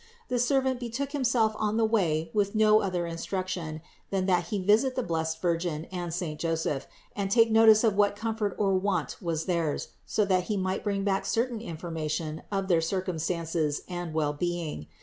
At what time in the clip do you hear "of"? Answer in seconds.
7.83-7.95, 12.51-12.67